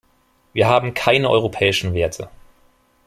[0.53, 2.31] Wir haben keine europäischen Werte.